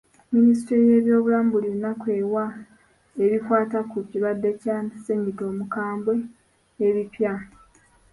[0.33, 2.45] Minisitule y'ebyobulamu buli lunaku ewa
[3.23, 6.15] ebikwata ku kirwadde kya ssennyiga omukambwe
[6.85, 7.33] ebipya.